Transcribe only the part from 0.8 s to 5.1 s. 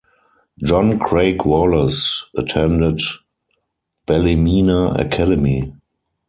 Craig Wallace attended Ballymena